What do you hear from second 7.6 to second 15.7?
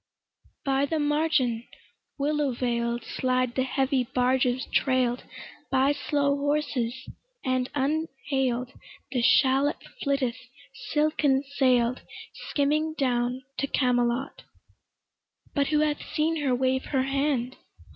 unhail'd The shallop flitteth silken sail'd Skimming down to Camelot: But